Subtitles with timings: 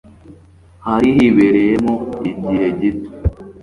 [0.85, 1.93] hari hibereyemo
[2.31, 3.09] igihe gito